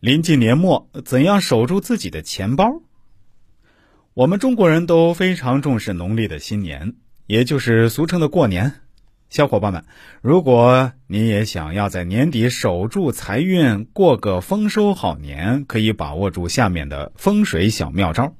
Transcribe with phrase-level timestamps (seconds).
[0.00, 2.82] 临近年末，怎样守住自己的钱包？
[4.14, 6.94] 我们中国人都非常重视农历的新年，
[7.26, 8.74] 也就是俗称的过年。
[9.28, 9.84] 小伙伴们，
[10.22, 18.32] 如果你也想要在年底守住财运，过个丰收好年，可以把握住下面的风水小妙招。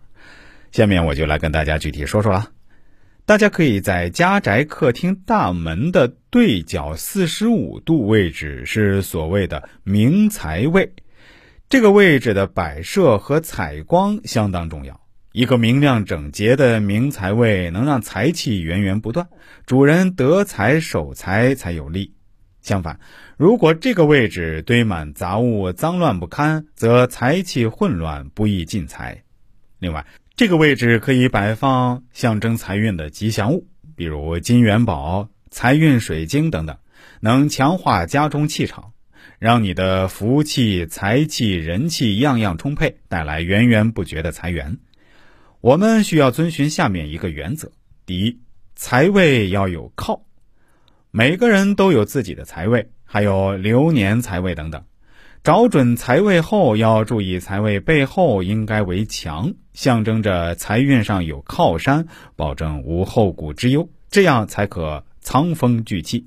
[0.71, 2.53] 下面我就来跟大家具体说说了。
[3.27, 10.93] 大家可以在家宅客厅大门的对角四十五度位置，是所谓的明财位。
[11.71, 14.99] 这个位置的摆设和采光相当重要。
[15.33, 19.29] 一个明亮整洁的明财位，能让财气源源不断，
[19.67, 22.15] 主人得财守财才有利。
[22.63, 22.99] 相反，
[23.37, 29.23] 如果这个位置堆满杂物，脏乱不堪，则财气混乱，不易进财。
[29.79, 36.79] 另外，这个位置可以摆放象征财运的吉祥物，比如金元宝、财运水晶等等，
[37.21, 38.93] 能强化家中气场，
[39.39, 44.79] 让你的福气、财气、人气样样充沛，带来源源不绝的财源。
[45.61, 47.71] 我们需要遵循下面一个原则：
[48.05, 48.41] 第一，
[48.75, 50.23] 财位要有靠。
[51.13, 54.83] 每个人都有自己的财位，还有流年财位等等。
[55.45, 66.27] 找准财位后，要注意财位背后应该为墙，象征着财运上有靠山，保证无后顾之忧，这样才可藏风聚气。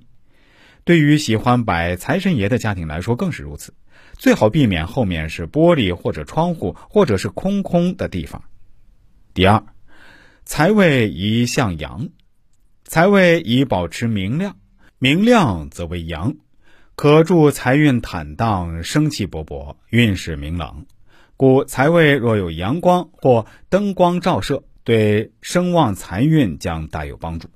[0.83, 3.73] 对于喜欢摆财神爷的家庭来说更是如此，
[4.13, 8.43] 最好避免后面是玻璃或者窗户，或者是空空的地方。
[9.33, 9.63] 第二，
[10.43, 12.09] 财位宜向阳，
[12.83, 14.57] 财位宜保持明亮，
[14.97, 16.35] 明亮则为阳。
[16.95, 20.85] 可助财运坦荡，生气勃勃，运势明朗。
[21.37, 27.49] 故财位若有阳光或灯光照射，对声望财运将大有帮助。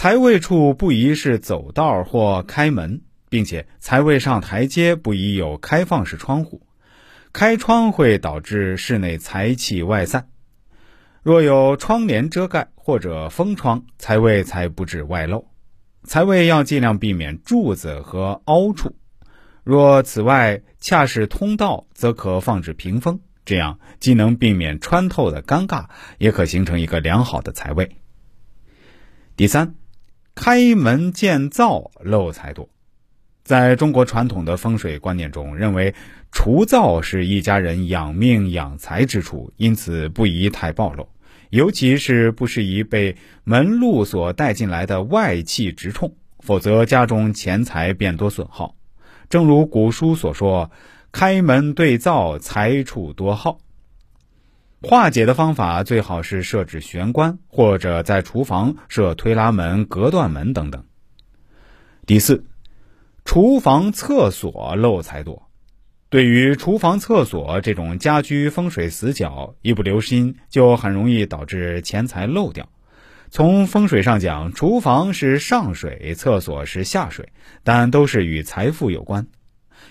[0.00, 6.62] 财位处不宜是走道或开门，并且财位上台阶不宜有开放式窗户。
[7.32, 10.28] 开窗会导致室内财气外散。
[11.24, 15.48] 若有窗帘遮盖或者封窗，财位才不致外漏。
[16.04, 18.94] 财位要尽量避免柱子和凹处，
[19.64, 25.86] 若此外恰是通道，则可放置屏风，这样既能避免穿透的尴尬，
[26.18, 27.96] 也可形成一个良好的财位。
[29.34, 29.74] 第三，
[30.40, 32.68] 开门见灶漏财多。
[33.42, 35.92] 在中国传统的风水观念中，认为
[36.30, 41.08] 除灶是一家人养命养财之处，因此不宜太暴露。
[41.50, 48.76] 尤其是不适宜被门路所带进来的外气直冲，否则家中钱财便多损耗。
[49.28, 50.70] 正如古书所说
[51.10, 53.58] ：“开门对灶，财处多耗。”
[54.80, 60.84] 化解的方法最好是设置玄关，或者在厨房设推拉门、隔断门等等。
[62.06, 62.44] 第四，
[63.24, 65.50] 厨房、厕所漏财多。
[66.10, 72.68] 对于厨房、厕所这种家居风水死角，一不留心就很容易导致钱财漏掉。
[73.30, 77.30] 从风水上讲，厨房是上水，厕所是下水，
[77.64, 79.26] 但都是与财富有关。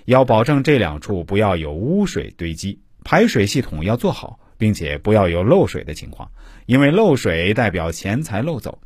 [0.05, 6.31] 要保证这两处不要有污水堆积，排水系统要做好，并且不要有漏水的情况，
[6.65, 8.79] 因为漏水代表钱财漏走。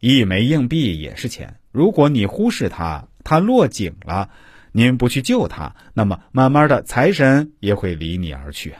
[0.00, 4.30] 一枚硬币也是钱，如果你忽视它，它落井了。
[4.72, 8.74] 您不去救它，那么慢慢的财神也会离你而去。